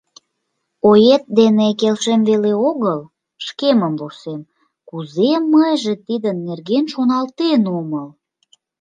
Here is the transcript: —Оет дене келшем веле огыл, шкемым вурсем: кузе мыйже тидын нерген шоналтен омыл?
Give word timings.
—Оет 0.89 1.23
дене 1.39 1.67
келшем 1.79 2.21
веле 2.29 2.51
огыл, 2.69 2.99
шкемым 3.45 3.93
вурсем: 3.99 4.41
кузе 4.89 5.31
мыйже 5.53 5.93
тидын 6.07 6.37
нерген 6.47 6.85
шоналтен 6.93 7.61
омыл? 7.77 8.07